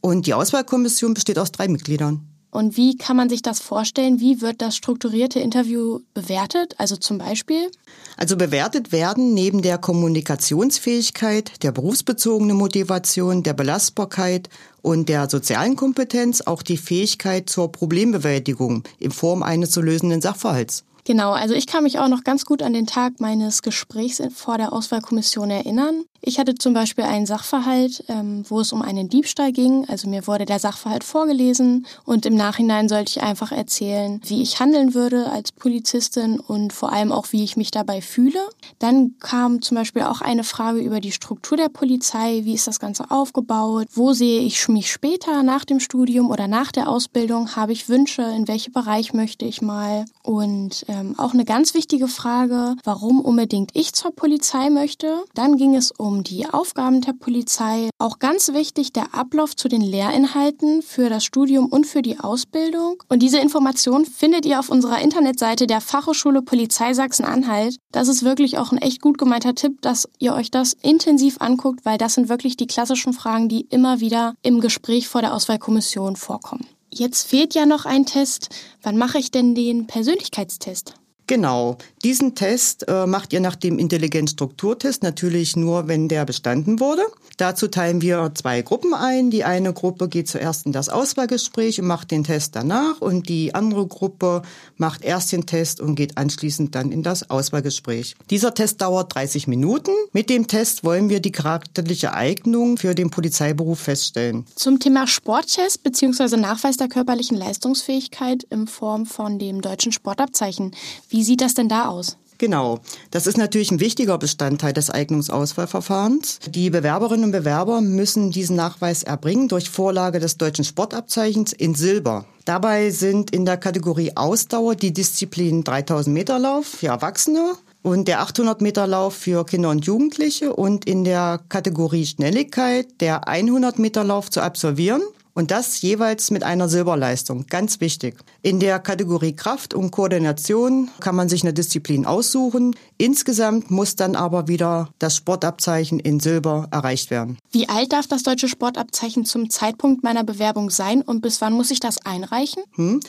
Und 0.00 0.26
die 0.26 0.34
Auswahlkommission 0.34 1.12
besteht 1.12 1.38
aus 1.38 1.52
drei 1.52 1.68
Mitgliedern. 1.68 2.35
Und 2.56 2.78
wie 2.78 2.96
kann 2.96 3.18
man 3.18 3.28
sich 3.28 3.42
das 3.42 3.60
vorstellen? 3.60 4.18
Wie 4.18 4.40
wird 4.40 4.62
das 4.62 4.76
strukturierte 4.76 5.38
Interview 5.38 6.00
bewertet? 6.14 6.74
Also 6.78 6.96
zum 6.96 7.18
Beispiel? 7.18 7.70
Also 8.16 8.38
bewertet 8.38 8.92
werden 8.92 9.34
neben 9.34 9.60
der 9.60 9.76
Kommunikationsfähigkeit, 9.76 11.62
der 11.62 11.72
berufsbezogenen 11.72 12.56
Motivation, 12.56 13.42
der 13.42 13.52
Belastbarkeit 13.52 14.48
und 14.80 15.10
der 15.10 15.28
sozialen 15.28 15.76
Kompetenz 15.76 16.40
auch 16.40 16.62
die 16.62 16.78
Fähigkeit 16.78 17.50
zur 17.50 17.70
Problembewältigung 17.70 18.84
in 18.98 19.10
Form 19.10 19.42
eines 19.42 19.70
zu 19.72 19.82
lösenden 19.82 20.22
Sachverhalts. 20.22 20.84
Genau, 21.04 21.32
also 21.32 21.52
ich 21.52 21.66
kann 21.66 21.84
mich 21.84 21.98
auch 21.98 22.08
noch 22.08 22.24
ganz 22.24 22.46
gut 22.46 22.62
an 22.62 22.72
den 22.72 22.86
Tag 22.86 23.20
meines 23.20 23.60
Gesprächs 23.60 24.20
vor 24.34 24.56
der 24.56 24.72
Auswahlkommission 24.72 25.50
erinnern. 25.50 26.04
Ich 26.20 26.38
hatte 26.38 26.54
zum 26.54 26.74
Beispiel 26.74 27.04
einen 27.04 27.26
Sachverhalt, 27.26 28.04
ähm, 28.08 28.44
wo 28.48 28.60
es 28.60 28.72
um 28.72 28.82
einen 28.82 29.08
Diebstahl 29.08 29.52
ging. 29.52 29.86
Also 29.88 30.08
mir 30.08 30.26
wurde 30.26 30.44
der 30.44 30.58
Sachverhalt 30.58 31.04
vorgelesen 31.04 31.86
und 32.04 32.26
im 32.26 32.34
Nachhinein 32.34 32.88
sollte 32.88 33.10
ich 33.10 33.22
einfach 33.22 33.52
erzählen, 33.52 34.20
wie 34.24 34.42
ich 34.42 34.60
handeln 34.60 34.94
würde 34.94 35.30
als 35.30 35.52
Polizistin 35.52 36.40
und 36.40 36.72
vor 36.72 36.92
allem 36.92 37.12
auch, 37.12 37.32
wie 37.32 37.44
ich 37.44 37.56
mich 37.56 37.70
dabei 37.70 38.00
fühle. 38.00 38.40
Dann 38.78 39.14
kam 39.20 39.62
zum 39.62 39.76
Beispiel 39.76 40.02
auch 40.02 40.20
eine 40.20 40.44
Frage 40.44 40.80
über 40.80 41.00
die 41.00 41.12
Struktur 41.12 41.56
der 41.56 41.68
Polizei. 41.68 42.40
Wie 42.44 42.54
ist 42.54 42.66
das 42.66 42.80
Ganze 42.80 43.10
aufgebaut? 43.10 43.88
Wo 43.92 44.12
sehe 44.12 44.40
ich 44.40 44.68
mich 44.68 44.90
später 44.90 45.42
nach 45.42 45.64
dem 45.64 45.80
Studium 45.80 46.30
oder 46.30 46.48
nach 46.48 46.72
der 46.72 46.88
Ausbildung? 46.88 47.56
Habe 47.56 47.72
ich 47.72 47.88
Wünsche? 47.88 48.22
In 48.22 48.48
welchem 48.48 48.72
Bereich 48.72 49.12
möchte 49.12 49.44
ich 49.44 49.62
mal? 49.62 50.04
Und 50.22 50.84
ähm, 50.88 51.14
auch 51.18 51.34
eine 51.34 51.44
ganz 51.44 51.74
wichtige 51.74 52.08
Frage, 52.08 52.76
warum 52.84 53.20
unbedingt 53.20 53.70
ich 53.74 53.92
zur 53.92 54.14
Polizei 54.14 54.70
möchte. 54.70 55.24
Dann 55.34 55.56
ging 55.56 55.74
es 55.74 55.90
um 55.90 56.05
die 56.14 56.46
Aufgaben 56.46 57.00
der 57.00 57.12
Polizei. 57.12 57.90
Auch 57.98 58.18
ganz 58.18 58.52
wichtig 58.52 58.92
der 58.92 59.14
Ablauf 59.14 59.56
zu 59.56 59.68
den 59.68 59.80
Lehrinhalten 59.80 60.82
für 60.82 61.08
das 61.08 61.24
Studium 61.24 61.66
und 61.66 61.86
für 61.86 62.02
die 62.02 62.18
Ausbildung. 62.20 63.02
Und 63.08 63.22
diese 63.22 63.38
Information 63.38 64.04
findet 64.04 64.46
ihr 64.46 64.60
auf 64.60 64.68
unserer 64.68 65.00
Internetseite 65.00 65.66
der 65.66 65.80
Fachhochschule 65.80 66.42
Polizei 66.42 66.94
Sachsen-Anhalt. 66.94 67.76
Das 67.92 68.08
ist 68.08 68.22
wirklich 68.22 68.58
auch 68.58 68.72
ein 68.72 68.78
echt 68.78 69.02
gut 69.02 69.18
gemeinter 69.18 69.54
Tipp, 69.54 69.82
dass 69.82 70.08
ihr 70.18 70.34
euch 70.34 70.50
das 70.50 70.74
intensiv 70.82 71.40
anguckt, 71.40 71.84
weil 71.84 71.98
das 71.98 72.14
sind 72.14 72.28
wirklich 72.28 72.56
die 72.56 72.66
klassischen 72.66 73.12
Fragen, 73.12 73.48
die 73.48 73.62
immer 73.70 74.00
wieder 74.00 74.34
im 74.42 74.60
Gespräch 74.60 75.08
vor 75.08 75.20
der 75.20 75.34
Auswahlkommission 75.34 76.16
vorkommen. 76.16 76.66
Jetzt 76.90 77.26
fehlt 77.26 77.54
ja 77.54 77.66
noch 77.66 77.84
ein 77.84 78.06
Test. 78.06 78.48
Wann 78.82 78.96
mache 78.96 79.18
ich 79.18 79.30
denn 79.30 79.54
den 79.54 79.86
Persönlichkeitstest? 79.86 80.94
Genau, 81.26 81.76
diesen 82.04 82.36
Test 82.36 82.86
äh, 82.88 83.04
macht 83.04 83.32
ihr 83.32 83.40
nach 83.40 83.56
dem 83.56 83.80
Intelligenzstrukturtest 83.80 85.02
natürlich 85.02 85.56
nur, 85.56 85.88
wenn 85.88 86.06
der 86.06 86.24
bestanden 86.24 86.78
wurde. 86.78 87.02
Dazu 87.36 87.66
teilen 87.66 88.00
wir 88.00 88.30
zwei 88.34 88.62
Gruppen 88.62 88.94
ein. 88.94 89.30
Die 89.30 89.42
eine 89.42 89.72
Gruppe 89.72 90.08
geht 90.08 90.28
zuerst 90.28 90.66
in 90.66 90.72
das 90.72 90.88
Auswahlgespräch 90.88 91.80
und 91.80 91.88
macht 91.88 92.12
den 92.12 92.22
Test 92.22 92.54
danach 92.54 93.00
und 93.00 93.28
die 93.28 93.54
andere 93.54 93.86
Gruppe 93.86 94.42
macht 94.76 95.04
erst 95.04 95.32
den 95.32 95.46
Test 95.46 95.80
und 95.80 95.96
geht 95.96 96.16
anschließend 96.16 96.74
dann 96.76 96.92
in 96.92 97.02
das 97.02 97.28
Auswahlgespräch. 97.28 98.14
Dieser 98.30 98.54
Test 98.54 98.80
dauert 98.80 99.14
30 99.14 99.48
Minuten. 99.48 99.90
Mit 100.12 100.30
dem 100.30 100.46
Test 100.46 100.84
wollen 100.84 101.08
wir 101.10 101.20
die 101.20 101.32
charakterliche 101.32 102.14
Eignung 102.14 102.78
für 102.78 102.94
den 102.94 103.10
Polizeiberuf 103.10 103.80
feststellen. 103.80 104.46
Zum 104.54 104.78
Thema 104.78 105.06
Sporttest 105.06 105.82
bzw. 105.82 106.36
Nachweis 106.36 106.76
der 106.76 106.88
körperlichen 106.88 107.36
Leistungsfähigkeit 107.36 108.44
in 108.44 108.68
Form 108.68 109.06
von 109.06 109.38
dem 109.38 109.60
deutschen 109.60 109.90
Sportabzeichen. 109.92 110.74
Wie 111.08 111.15
wie 111.16 111.24
sieht 111.24 111.40
das 111.40 111.54
denn 111.54 111.70
da 111.70 111.86
aus? 111.86 112.18
Genau. 112.36 112.80
Das 113.10 113.26
ist 113.26 113.38
natürlich 113.38 113.70
ein 113.70 113.80
wichtiger 113.80 114.18
Bestandteil 114.18 114.74
des 114.74 114.90
Eignungsauswahlverfahrens. 114.90 116.40
Die 116.50 116.68
Bewerberinnen 116.68 117.24
und 117.24 117.32
Bewerber 117.32 117.80
müssen 117.80 118.30
diesen 118.30 118.56
Nachweis 118.56 119.02
erbringen 119.02 119.48
durch 119.48 119.70
Vorlage 119.70 120.20
des 120.20 120.36
deutschen 120.36 120.66
Sportabzeichens 120.66 121.54
in 121.54 121.74
Silber. 121.74 122.26
Dabei 122.44 122.90
sind 122.90 123.30
in 123.30 123.46
der 123.46 123.56
Kategorie 123.56 124.12
Ausdauer 124.14 124.76
die 124.76 124.92
Disziplinen 124.92 125.64
3000 125.64 126.12
Meter 126.12 126.38
Lauf 126.38 126.66
für 126.66 126.88
Erwachsene 126.88 127.54
und 127.82 128.08
der 128.08 128.20
800 128.20 128.60
Meter 128.60 128.86
Lauf 128.86 129.14
für 129.14 129.46
Kinder 129.46 129.70
und 129.70 129.86
Jugendliche 129.86 130.54
und 130.54 130.84
in 130.84 131.04
der 131.04 131.40
Kategorie 131.48 132.04
Schnelligkeit 132.04 133.00
der 133.00 133.26
100 133.26 133.78
Meter 133.78 134.04
Lauf 134.04 134.30
zu 134.30 134.42
absolvieren 134.42 135.00
Und 135.36 135.50
das 135.50 135.82
jeweils 135.82 136.30
mit 136.30 136.44
einer 136.44 136.66
Silberleistung. 136.66 137.44
Ganz 137.50 137.82
wichtig. 137.82 138.16
In 138.40 138.58
der 138.58 138.78
Kategorie 138.78 139.36
Kraft 139.36 139.74
und 139.74 139.90
Koordination 139.90 140.90
kann 141.00 141.14
man 141.14 141.28
sich 141.28 141.42
eine 141.42 141.52
Disziplin 141.52 142.06
aussuchen. 142.06 142.74
Insgesamt 142.96 143.70
muss 143.70 143.96
dann 143.96 144.16
aber 144.16 144.48
wieder 144.48 144.88
das 144.98 145.14
Sportabzeichen 145.14 146.00
in 146.00 146.20
Silber 146.20 146.68
erreicht 146.70 147.10
werden. 147.10 147.36
Wie 147.52 147.68
alt 147.68 147.92
darf 147.92 148.06
das 148.06 148.22
deutsche 148.22 148.48
Sportabzeichen 148.48 149.26
zum 149.26 149.50
Zeitpunkt 149.50 150.02
meiner 150.02 150.24
Bewerbung 150.24 150.70
sein 150.70 151.02
und 151.02 151.20
bis 151.20 151.42
wann 151.42 151.52
muss 151.52 151.70
ich 151.70 151.80
das 151.80 151.98
einreichen? 152.06 152.62
Hm. 152.76 153.00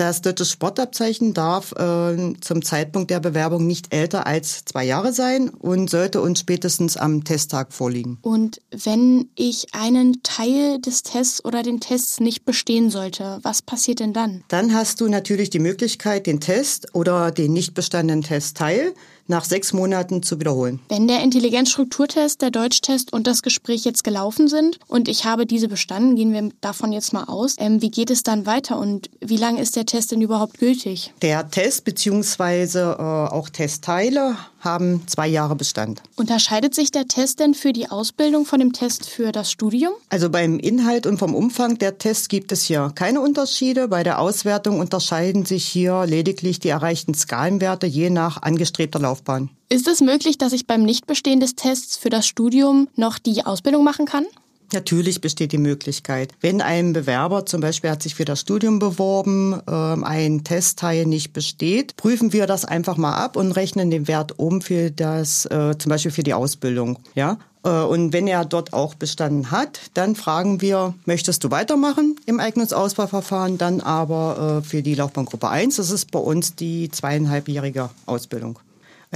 Das 0.00 0.22
deutsche 0.22 0.46
Sportabzeichen 0.46 1.34
darf 1.34 1.72
äh, 1.72 2.32
zum 2.40 2.64
Zeitpunkt 2.64 3.10
der 3.10 3.20
Bewerbung 3.20 3.66
nicht 3.66 3.92
älter 3.92 4.26
als 4.26 4.64
zwei 4.64 4.82
Jahre 4.86 5.12
sein 5.12 5.50
und 5.50 5.90
sollte 5.90 6.22
uns 6.22 6.40
spätestens 6.40 6.96
am 6.96 7.22
Testtag 7.22 7.74
vorliegen. 7.74 8.16
Und 8.22 8.62
wenn 8.70 9.28
ich 9.34 9.74
einen 9.74 10.22
Teil 10.22 10.80
des 10.80 11.02
Tests 11.02 11.44
oder 11.44 11.62
den 11.62 11.80
Tests 11.80 12.18
nicht 12.18 12.46
bestehen 12.46 12.88
sollte, 12.88 13.40
was 13.42 13.60
passiert 13.60 14.00
denn 14.00 14.14
dann? 14.14 14.42
Dann 14.48 14.72
hast 14.72 15.02
du 15.02 15.08
natürlich 15.08 15.50
die 15.50 15.58
Möglichkeit, 15.58 16.26
den 16.26 16.40
Test 16.40 16.94
oder 16.94 17.30
den 17.30 17.52
nicht 17.52 17.74
bestandenen 17.74 18.22
Testteil 18.22 18.94
nach 19.30 19.44
sechs 19.44 19.72
Monaten 19.72 20.22
zu 20.22 20.38
wiederholen. 20.38 20.80
Wenn 20.90 21.08
der 21.08 21.22
Intelligenzstrukturtest, 21.22 22.42
der 22.42 22.50
Deutschtest 22.50 23.12
und 23.12 23.26
das 23.26 23.42
Gespräch 23.42 23.84
jetzt 23.84 24.04
gelaufen 24.04 24.48
sind 24.48 24.78
und 24.88 25.08
ich 25.08 25.24
habe 25.24 25.46
diese 25.46 25.68
bestanden, 25.68 26.16
gehen 26.16 26.34
wir 26.34 26.50
davon 26.60 26.92
jetzt 26.92 27.14
mal 27.14 27.24
aus, 27.24 27.54
ähm, 27.58 27.80
wie 27.80 27.90
geht 27.90 28.10
es 28.10 28.22
dann 28.22 28.44
weiter 28.44 28.78
und 28.78 29.08
wie 29.20 29.38
lange 29.38 29.62
ist 29.62 29.76
der 29.76 29.86
Test 29.86 30.12
denn 30.12 30.20
überhaupt 30.20 30.58
gültig? 30.58 31.14
Der 31.22 31.50
Test 31.50 31.84
bzw. 31.84 32.78
Äh, 32.78 32.92
auch 32.92 33.48
Testteile 33.48 34.36
haben 34.60 35.02
zwei 35.06 35.26
Jahre 35.28 35.56
Bestand. 35.56 36.02
Unterscheidet 36.16 36.74
sich 36.74 36.90
der 36.90 37.06
Test 37.06 37.40
denn 37.40 37.54
für 37.54 37.72
die 37.72 37.90
Ausbildung 37.90 38.46
von 38.46 38.60
dem 38.60 38.72
Test 38.72 39.08
für 39.08 39.32
das 39.32 39.50
Studium? 39.50 39.92
Also 40.08 40.30
beim 40.30 40.58
Inhalt 40.58 41.06
und 41.06 41.18
vom 41.18 41.34
Umfang 41.34 41.78
der 41.78 41.98
Tests 41.98 42.28
gibt 42.28 42.52
es 42.52 42.64
hier 42.64 42.92
keine 42.94 43.20
Unterschiede. 43.20 43.88
Bei 43.88 44.02
der 44.02 44.20
Auswertung 44.20 44.80
unterscheiden 44.80 45.44
sich 45.44 45.66
hier 45.66 46.06
lediglich 46.06 46.60
die 46.60 46.68
erreichten 46.68 47.14
Skalenwerte 47.14 47.86
je 47.86 48.10
nach 48.10 48.42
angestrebter 48.42 48.98
Laufbahn. 48.98 49.50
Ist 49.68 49.86
es 49.86 50.00
möglich, 50.00 50.36
dass 50.36 50.52
ich 50.52 50.66
beim 50.66 50.82
Nichtbestehen 50.82 51.40
des 51.40 51.54
Tests 51.54 51.96
für 51.96 52.10
das 52.10 52.26
Studium 52.26 52.88
noch 52.96 53.18
die 53.18 53.46
Ausbildung 53.46 53.84
machen 53.84 54.04
kann? 54.04 54.26
Natürlich 54.72 55.20
besteht 55.20 55.52
die 55.52 55.58
Möglichkeit. 55.58 56.32
Wenn 56.40 56.60
ein 56.60 56.92
Bewerber 56.92 57.46
zum 57.46 57.60
Beispiel 57.60 57.90
hat 57.90 58.02
sich 58.02 58.14
für 58.14 58.24
das 58.24 58.40
Studium 58.40 58.78
beworben, 58.78 59.60
ähm, 59.68 60.04
ein 60.04 60.44
Testteil 60.44 61.06
nicht 61.06 61.32
besteht, 61.32 61.96
prüfen 61.96 62.32
wir 62.32 62.46
das 62.46 62.64
einfach 62.64 62.96
mal 62.96 63.14
ab 63.14 63.36
und 63.36 63.52
rechnen 63.52 63.90
den 63.90 64.06
Wert 64.08 64.38
um 64.38 64.60
für 64.60 64.90
das, 64.90 65.46
äh, 65.46 65.76
zum 65.76 65.90
Beispiel 65.90 66.12
für 66.12 66.22
die 66.22 66.34
Ausbildung. 66.34 66.98
Ja, 67.14 67.38
äh, 67.64 67.70
und 67.82 68.12
wenn 68.12 68.26
er 68.26 68.44
dort 68.44 68.72
auch 68.72 68.94
bestanden 68.94 69.50
hat, 69.50 69.80
dann 69.94 70.14
fragen 70.14 70.60
wir, 70.60 70.94
möchtest 71.04 71.44
du 71.44 71.50
weitermachen 71.50 72.16
im 72.26 72.40
Eignungsauswahlverfahren? 72.40 73.58
Dann 73.58 73.80
aber 73.80 74.60
äh, 74.60 74.66
für 74.66 74.82
die 74.82 74.94
Laufbahngruppe 74.94 75.48
1, 75.48 75.76
das 75.76 75.90
ist 75.90 76.10
bei 76.10 76.18
uns 76.18 76.54
die 76.54 76.90
zweieinhalbjährige 76.90 77.90
Ausbildung. 78.06 78.58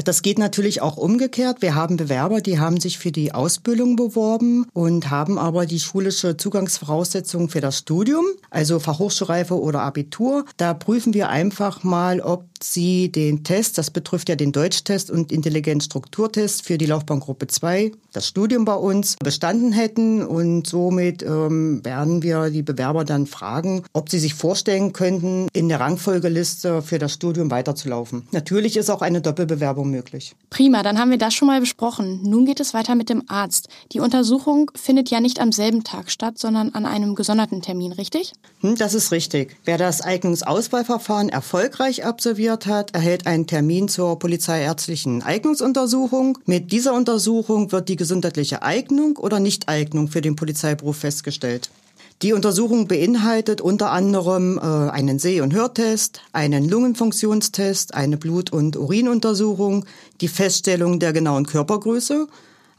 Das 0.02 0.22
geht 0.22 0.40
natürlich 0.40 0.82
auch 0.82 0.96
umgekehrt. 0.96 1.62
Wir 1.62 1.76
haben 1.76 1.96
Bewerber, 1.96 2.40
die 2.40 2.58
haben 2.58 2.80
sich 2.80 2.98
für 2.98 3.12
die 3.12 3.32
Ausbildung 3.32 3.94
beworben 3.94 4.66
und 4.72 5.10
haben 5.10 5.38
aber 5.38 5.66
die 5.66 5.78
schulische 5.78 6.36
Zugangsvoraussetzungen 6.36 7.48
für 7.48 7.60
das 7.60 7.78
Studium, 7.78 8.24
also 8.50 8.80
Fachhochschulreife 8.80 9.58
oder 9.58 9.82
Abitur. 9.82 10.46
Da 10.56 10.74
prüfen 10.74 11.14
wir 11.14 11.28
einfach 11.28 11.84
mal, 11.84 12.20
ob 12.20 12.46
sie 12.60 13.12
den 13.12 13.44
Test, 13.44 13.78
das 13.78 13.90
betrifft 13.90 14.28
ja 14.28 14.36
den 14.36 14.50
Deutschtest 14.50 15.10
und 15.10 15.30
Intelligenzstrukturtest 15.30 16.64
für 16.64 16.78
die 16.78 16.86
Laufbahngruppe 16.86 17.46
2, 17.46 17.92
das 18.12 18.26
Studium 18.26 18.64
bei 18.64 18.74
uns, 18.74 19.16
bestanden 19.22 19.72
hätten. 19.72 20.22
Und 20.22 20.66
somit 20.66 21.22
ähm, 21.22 21.84
werden 21.84 22.22
wir 22.22 22.50
die 22.50 22.62
Bewerber 22.62 23.04
dann 23.04 23.26
fragen, 23.26 23.84
ob 23.92 24.10
sie 24.10 24.18
sich 24.18 24.34
vorstellen 24.34 24.92
könnten, 24.92 25.48
in 25.52 25.68
der 25.68 25.80
Rangfolgeliste 25.80 26.82
für 26.82 26.98
das 26.98 27.12
Studium 27.12 27.50
weiterzulaufen. 27.50 28.26
Natürlich 28.32 28.76
ist 28.76 28.90
auch 28.90 29.02
eine 29.02 29.20
Doppelbewerbung 29.20 29.83
möglich. 29.90 30.34
Prima, 30.50 30.82
dann 30.82 30.98
haben 30.98 31.10
wir 31.10 31.18
das 31.18 31.34
schon 31.34 31.48
mal 31.48 31.60
besprochen. 31.60 32.20
Nun 32.22 32.46
geht 32.46 32.60
es 32.60 32.74
weiter 32.74 32.94
mit 32.94 33.08
dem 33.08 33.24
Arzt. 33.28 33.68
Die 33.92 34.00
Untersuchung 34.00 34.70
findet 34.74 35.10
ja 35.10 35.20
nicht 35.20 35.40
am 35.40 35.52
selben 35.52 35.84
Tag 35.84 36.10
statt, 36.10 36.38
sondern 36.38 36.70
an 36.70 36.86
einem 36.86 37.14
gesonderten 37.14 37.62
Termin, 37.62 37.92
richtig? 37.92 38.32
Hm, 38.60 38.76
das 38.76 38.94
ist 38.94 39.12
richtig. 39.12 39.56
Wer 39.64 39.78
das 39.78 40.00
Eignungsauswahlverfahren 40.00 41.28
erfolgreich 41.28 42.04
absolviert, 42.04 42.66
hat, 42.66 42.94
erhält 42.94 43.26
einen 43.26 43.46
Termin 43.46 43.88
zur 43.88 44.18
polizeiärztlichen 44.18 45.22
Eignungsuntersuchung. 45.22 46.38
Mit 46.46 46.72
dieser 46.72 46.94
Untersuchung 46.94 47.72
wird 47.72 47.88
die 47.88 47.96
gesundheitliche 47.96 48.62
Eignung 48.62 49.16
oder 49.16 49.40
Nichteignung 49.40 50.08
für 50.08 50.20
den 50.20 50.36
Polizeiberuf 50.36 50.98
festgestellt. 50.98 51.70
Die 52.24 52.32
Untersuchung 52.32 52.88
beinhaltet 52.88 53.60
unter 53.60 53.90
anderem 53.90 54.56
äh, 54.56 54.62
einen 54.62 55.18
Seh- 55.18 55.42
und 55.42 55.52
Hörtest, 55.52 56.22
einen 56.32 56.66
Lungenfunktionstest, 56.66 57.92
eine 57.92 58.16
Blut- 58.16 58.50
und 58.50 58.78
Urinuntersuchung, 58.78 59.84
die 60.22 60.28
Feststellung 60.28 60.98
der 61.00 61.12
genauen 61.12 61.44
Körpergröße, 61.44 62.26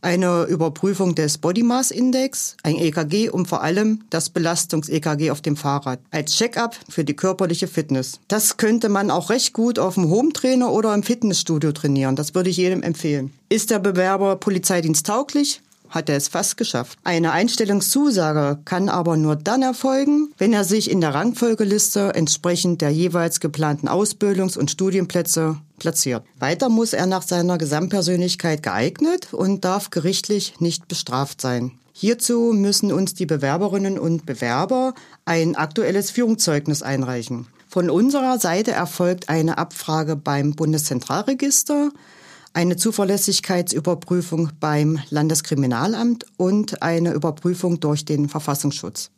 eine 0.01 0.45
Überprüfung 0.45 1.13
des 1.13 1.37
Body 1.37 1.61
Mass 1.61 1.91
Index, 1.91 2.57
ein 2.63 2.75
EKG 2.75 3.29
und 3.29 3.47
vor 3.47 3.61
allem 3.61 4.01
das 4.09 4.31
Belastungs-EKG 4.31 5.29
auf 5.29 5.41
dem 5.41 5.57
Fahrrad 5.57 5.99
als 6.09 6.35
Check-up 6.35 6.75
für 6.89 7.03
die 7.03 7.15
körperliche 7.15 7.67
Fitness. 7.67 8.19
Das 8.27 8.57
könnte 8.57 8.89
man 8.89 9.11
auch 9.11 9.29
recht 9.29 9.53
gut 9.53 9.77
auf 9.77 9.93
dem 9.93 10.09
Home-Trainer 10.09 10.71
oder 10.71 10.91
im 10.95 11.03
Fitnessstudio 11.03 11.71
trainieren. 11.71 12.15
Das 12.15 12.33
würde 12.33 12.49
ich 12.49 12.57
jedem 12.57 12.81
empfehlen. 12.81 13.31
Ist 13.49 13.69
der 13.69 13.77
Bewerber 13.77 14.37
Polizeidienst 14.37 15.05
tauglich? 15.05 15.61
Hat 15.95 16.09
er 16.09 16.17
es 16.17 16.27
fast 16.27 16.57
geschafft. 16.57 16.99
Eine 17.03 17.31
Einstellungszusage 17.31 18.59
kann 18.65 18.89
aber 18.89 19.17
nur 19.17 19.35
dann 19.35 19.61
erfolgen, 19.61 20.31
wenn 20.37 20.53
er 20.53 20.65
sich 20.65 20.91
in 20.91 21.01
der 21.01 21.15
Rangfolgeliste 21.15 22.13
entsprechend 22.13 22.81
der 22.81 22.91
jeweils 22.91 23.39
geplanten 23.39 23.87
Ausbildungs- 23.87 24.57
und 24.57 24.69
Studienplätze 24.69 25.57
platziert. 25.79 26.23
Weiter 26.37 26.69
muss 26.69 26.93
er 26.93 27.05
nach 27.07 27.23
seiner 27.23 27.57
Gesamtpersönlichkeit 27.57 28.61
geeignet 28.61 29.33
und 29.33 29.65
darf 29.65 29.89
gerichtlich 29.89 30.59
nicht 30.59 30.87
bestraft 30.87 31.41
sein. 31.41 31.71
Hierzu 31.93 32.51
müssen 32.53 32.91
uns 32.91 33.13
die 33.13 33.25
Bewerberinnen 33.25 33.97
und 33.97 34.25
Bewerber 34.25 34.93
ein 35.23 35.55
aktuelles 35.55 36.11
Führungszeugnis 36.11 36.81
einreichen. 36.81 37.47
Von 37.69 37.89
unserer 37.89 38.37
Seite 38.37 38.71
erfolgt 38.71 39.29
eine 39.29 39.57
Abfrage 39.57 40.15
beim 40.17 40.55
Bundeszentralregister, 40.55 41.91
eine 42.55 42.77
Zuverlässigkeitsüberprüfung 42.77 44.51
beim 44.59 44.99
Landeskriminalamt 45.09 46.25
und 46.37 46.81
eine 46.81 47.13
Überprüfung 47.13 47.79
durch 47.79 48.05
den 48.05 48.29
Verfassungsschutz. 48.29 49.11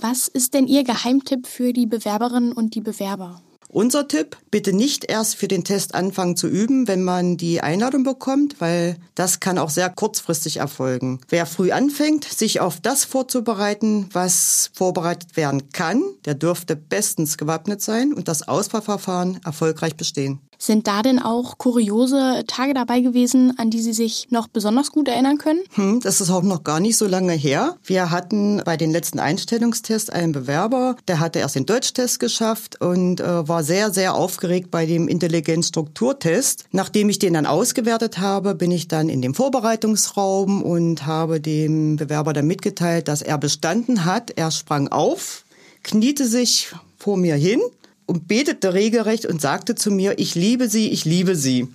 Was 0.00 0.28
ist 0.28 0.54
denn 0.54 0.66
Ihr 0.66 0.82
Geheimtipp 0.82 1.46
für 1.46 1.72
die 1.72 1.86
Bewerberinnen 1.86 2.52
und 2.52 2.74
die 2.74 2.80
Bewerber? 2.80 3.40
Unser 3.72 4.08
Tipp, 4.08 4.36
bitte 4.50 4.72
nicht 4.72 5.04
erst 5.04 5.36
für 5.36 5.46
den 5.46 5.62
Test 5.62 5.94
anfangen 5.94 6.36
zu 6.36 6.48
üben, 6.48 6.88
wenn 6.88 7.04
man 7.04 7.36
die 7.36 7.60
Einladung 7.60 8.02
bekommt, 8.02 8.60
weil 8.60 8.96
das 9.14 9.38
kann 9.38 9.58
auch 9.58 9.70
sehr 9.70 9.88
kurzfristig 9.88 10.56
erfolgen. 10.56 11.20
Wer 11.28 11.46
früh 11.46 11.70
anfängt, 11.70 12.24
sich 12.24 12.58
auf 12.58 12.80
das 12.80 13.04
vorzubereiten, 13.04 14.08
was 14.12 14.72
vorbereitet 14.74 15.36
werden 15.36 15.70
kann, 15.70 16.02
der 16.24 16.34
dürfte 16.34 16.74
bestens 16.74 17.38
gewappnet 17.38 17.80
sein 17.80 18.12
und 18.12 18.26
das 18.26 18.48
Auswahlverfahren 18.48 19.38
erfolgreich 19.44 19.94
bestehen. 19.94 20.40
Sind 20.62 20.86
da 20.86 21.00
denn 21.00 21.18
auch 21.18 21.56
kuriose 21.56 22.44
Tage 22.46 22.74
dabei 22.74 23.00
gewesen, 23.00 23.54
an 23.56 23.70
die 23.70 23.80
Sie 23.80 23.94
sich 23.94 24.26
noch 24.28 24.46
besonders 24.46 24.92
gut 24.92 25.08
erinnern 25.08 25.38
können? 25.38 25.60
Hm, 25.72 26.00
das 26.00 26.20
ist 26.20 26.30
auch 26.30 26.42
noch 26.42 26.64
gar 26.64 26.80
nicht 26.80 26.98
so 26.98 27.06
lange 27.06 27.32
her. 27.32 27.78
Wir 27.82 28.10
hatten 28.10 28.60
bei 28.66 28.76
den 28.76 28.90
letzten 28.90 29.20
Einstellungstests 29.20 30.10
einen 30.10 30.32
Bewerber, 30.32 30.96
der 31.08 31.18
hatte 31.18 31.38
erst 31.38 31.54
den 31.54 31.64
Deutschtest 31.64 32.20
geschafft 32.20 32.78
und 32.78 33.20
äh, 33.20 33.48
war 33.48 33.64
sehr, 33.64 33.90
sehr 33.90 34.14
aufgeregt 34.14 34.70
bei 34.70 34.84
dem 34.84 35.08
Intelligenzstrukturtest. 35.08 36.66
Nachdem 36.72 37.08
ich 37.08 37.18
den 37.18 37.32
dann 37.32 37.46
ausgewertet 37.46 38.18
habe, 38.18 38.54
bin 38.54 38.70
ich 38.70 38.86
dann 38.86 39.08
in 39.08 39.22
dem 39.22 39.32
Vorbereitungsraum 39.32 40.62
und 40.62 41.06
habe 41.06 41.40
dem 41.40 41.96
Bewerber 41.96 42.34
dann 42.34 42.46
mitgeteilt, 42.46 43.08
dass 43.08 43.22
er 43.22 43.38
bestanden 43.38 44.04
hat. 44.04 44.32
Er 44.36 44.50
sprang 44.50 44.88
auf, 44.88 45.44
kniete 45.82 46.26
sich 46.26 46.74
vor 46.98 47.16
mir 47.16 47.36
hin 47.36 47.62
und 48.10 48.26
betete 48.26 48.74
regelrecht 48.74 49.24
und 49.24 49.40
sagte 49.40 49.76
zu 49.76 49.92
mir, 49.92 50.18
ich 50.18 50.34
liebe 50.34 50.68
Sie, 50.68 50.88
ich 50.88 51.04
liebe 51.04 51.36
Sie. 51.36 51.68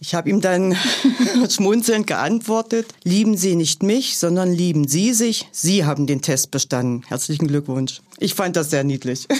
Ich 0.00 0.14
habe 0.14 0.30
ihm 0.30 0.40
dann 0.40 0.74
schmunzelnd 1.50 2.06
geantwortet, 2.06 2.86
lieben 3.04 3.36
Sie 3.36 3.54
nicht 3.54 3.82
mich, 3.82 4.16
sondern 4.16 4.50
lieben 4.50 4.88
Sie 4.88 5.12
sich. 5.12 5.46
Sie 5.52 5.84
haben 5.84 6.06
den 6.06 6.22
Test 6.22 6.50
bestanden. 6.50 7.02
Herzlichen 7.06 7.48
Glückwunsch. 7.48 8.00
Ich 8.18 8.34
fand 8.34 8.56
das 8.56 8.70
sehr 8.70 8.82
niedlich. 8.82 9.28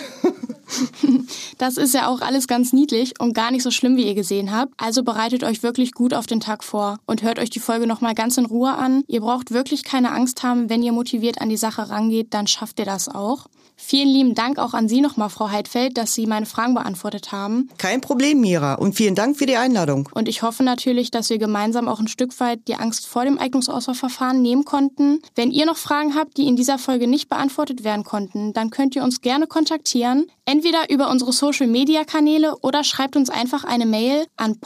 Das 1.59 1.77
ist 1.77 1.95
ja 1.95 2.09
auch 2.09 2.21
alles 2.21 2.49
ganz 2.49 2.73
niedlich 2.73 3.15
und 3.21 3.33
gar 3.33 3.51
nicht 3.53 3.63
so 3.63 3.71
schlimm, 3.71 3.97
wie 3.97 4.07
ihr 4.07 4.15
gesehen 4.15 4.51
habt. 4.51 4.73
Also 4.77 5.05
bereitet 5.05 5.45
euch 5.45 5.63
wirklich 5.63 5.93
gut 5.93 6.13
auf 6.13 6.27
den 6.27 6.41
Tag 6.41 6.65
vor 6.65 6.99
und 7.07 7.23
hört 7.23 7.39
euch 7.39 7.51
die 7.51 7.61
Folge 7.61 7.87
nochmal 7.87 8.15
ganz 8.15 8.37
in 8.39 8.47
Ruhe 8.47 8.73
an. 8.75 9.05
Ihr 9.07 9.21
braucht 9.21 9.53
wirklich 9.53 9.85
keine 9.85 10.11
Angst 10.11 10.43
haben, 10.43 10.69
wenn 10.69 10.83
ihr 10.83 10.93
motiviert 10.93 11.41
an 11.41 11.49
die 11.49 11.57
Sache 11.57 11.91
rangeht, 11.91 12.35
dann 12.35 12.47
schafft 12.47 12.81
ihr 12.81 12.87
das 12.87 13.09
auch. 13.09 13.47
Vielen 13.77 14.09
lieben 14.09 14.35
Dank 14.35 14.59
auch 14.59 14.75
an 14.75 14.89
Sie 14.89 15.01
nochmal, 15.01 15.31
Frau 15.31 15.51
Heidfeld, 15.51 15.99
dass 15.99 16.15
Sie 16.15 16.27
meine 16.27 16.47
Fragen 16.47 16.75
beantwortet 16.75 17.33
haben. 17.33 17.69
Kein 17.79 18.01
Problem, 18.01 18.41
Mira. 18.41 18.75
Und 18.75 18.95
vielen 18.95 19.15
Dank 19.15 19.37
für 19.37 19.47
die 19.47 19.57
Einladung. 19.57 20.09
Und 20.15 20.29
ich 20.29 20.43
hoffe 20.43 20.63
natürlich, 20.63 21.11
dass 21.11 21.31
wir 21.31 21.39
gemeinsam 21.39 21.89
auch 21.89 22.01
ein 22.01 22.09
Stück 22.09 22.39
weit 22.41 22.61
die 22.69 22.77
Angst 22.77 23.07
vor 23.07 23.25
dem 23.25 23.39
Eignungsauswahlverfahren 23.39 24.41
nehmen 24.41 24.65
konnten. 24.65 25.21
Wenn 25.35 25.51
ihr 25.51 25.67
noch 25.67 25.77
Fragen 25.77 26.15
habt, 26.15 26.37
die 26.37 26.47
in 26.47 26.57
dieser 26.57 26.79
Folge 26.79 27.07
nicht 27.07 27.29
beantwortet 27.29 27.85
werden 27.85 28.05
konnten, 28.05 28.53
dann 28.53 28.71
könnt 28.71 28.97
ihr 28.97 29.03
uns 29.03 29.21
gerne 29.21 29.47
kontaktieren. 29.47 30.27
Entweder 30.47 30.91
über 30.91 31.11
unsere 31.11 31.33
Social-Media-Kanäle 31.33 32.57
oder 32.61 32.85
schreibt 32.85 33.17
uns 33.17 33.31
einfach 33.31 33.65
eine 33.65 33.87
Mail 33.87 34.27
an 34.37 34.59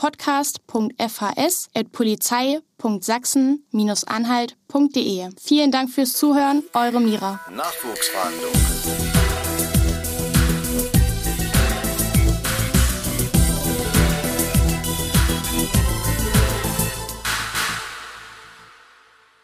podcast.fhs.polizei.sachsen-anhalt.de. 2.79 5.29
Vielen 5.39 5.71
Dank 5.71 5.91
fürs 5.91 6.13
Zuhören, 6.13 6.63
eure 6.73 6.99
Mira. 6.99 7.39
Nachwuchsverhandlungen. 7.51 9.08